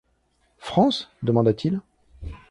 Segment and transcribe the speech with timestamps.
[0.57, 1.09] France?
[1.21, 1.79] demanda-t-il.